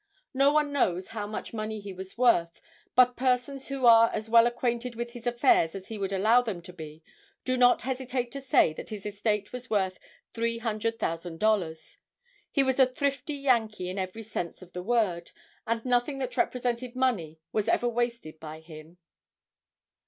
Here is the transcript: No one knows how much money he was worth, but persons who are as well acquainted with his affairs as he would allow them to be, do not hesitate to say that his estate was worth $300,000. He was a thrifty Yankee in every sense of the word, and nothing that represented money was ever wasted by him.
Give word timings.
No 0.33 0.51
one 0.51 0.71
knows 0.73 1.09
how 1.09 1.27
much 1.27 1.53
money 1.53 1.79
he 1.79 1.93
was 1.93 2.17
worth, 2.17 2.59
but 2.95 3.15
persons 3.15 3.67
who 3.67 3.85
are 3.85 4.09
as 4.11 4.31
well 4.31 4.47
acquainted 4.47 4.95
with 4.95 5.11
his 5.11 5.27
affairs 5.27 5.75
as 5.75 5.89
he 5.89 5.99
would 5.99 6.11
allow 6.11 6.41
them 6.41 6.59
to 6.63 6.73
be, 6.73 7.03
do 7.45 7.55
not 7.55 7.83
hesitate 7.83 8.31
to 8.31 8.41
say 8.41 8.73
that 8.73 8.89
his 8.89 9.05
estate 9.05 9.53
was 9.53 9.69
worth 9.69 9.99
$300,000. 10.33 11.97
He 12.49 12.63
was 12.63 12.79
a 12.79 12.87
thrifty 12.87 13.35
Yankee 13.35 13.91
in 13.91 13.99
every 13.99 14.23
sense 14.23 14.63
of 14.63 14.73
the 14.73 14.81
word, 14.81 15.29
and 15.67 15.85
nothing 15.85 16.17
that 16.17 16.35
represented 16.35 16.95
money 16.95 17.39
was 17.51 17.67
ever 17.69 17.87
wasted 17.87 18.39
by 18.39 18.59
him. 18.59 18.97